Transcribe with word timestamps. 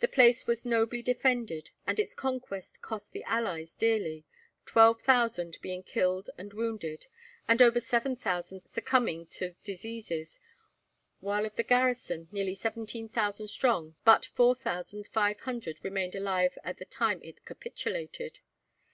The 0.00 0.08
place 0.08 0.44
was 0.44 0.66
nobly 0.66 1.02
defended, 1.02 1.70
and 1.86 2.00
its 2.00 2.12
conquest 2.12 2.82
cost 2.82 3.12
the 3.12 3.22
allies 3.22 3.74
dearly, 3.74 4.24
twelve 4.66 5.00
thousand 5.02 5.56
being 5.62 5.84
killed 5.84 6.30
and 6.36 6.52
wounded, 6.52 7.06
and 7.46 7.62
over 7.62 7.78
seven 7.78 8.16
thousand 8.16 8.62
succumbing 8.74 9.26
to 9.36 9.54
diseases; 9.62 10.40
while 11.20 11.46
of 11.46 11.54
the 11.54 11.62
garrison, 11.62 12.26
nearly 12.32 12.56
seventeen 12.56 13.08
thousand 13.08 13.46
strong, 13.46 13.94
but 14.04 14.26
four 14.26 14.56
thousand 14.56 15.06
five 15.06 15.38
hundred 15.42 15.78
remained 15.84 16.16
alive 16.16 16.58
at 16.64 16.78
the 16.78 16.84
time 16.84 17.22
it 17.22 17.44
capitulated. 17.44 18.40